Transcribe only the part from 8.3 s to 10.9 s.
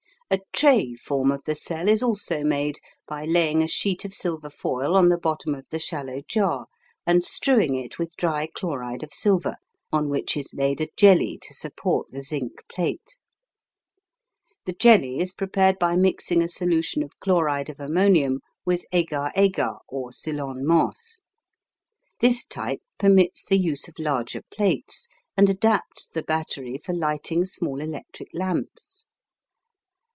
chloride of silver, on which is laid a